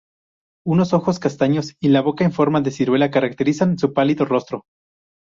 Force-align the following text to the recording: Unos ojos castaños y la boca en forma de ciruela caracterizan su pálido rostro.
Unos 0.65 0.93
ojos 0.93 1.19
castaños 1.19 1.75
y 1.79 1.89
la 1.89 2.01
boca 2.01 2.23
en 2.25 2.31
forma 2.31 2.59
de 2.61 2.71
ciruela 2.71 3.11
caracterizan 3.11 3.77
su 3.77 3.93
pálido 3.93 4.25
rostro. 4.25 4.63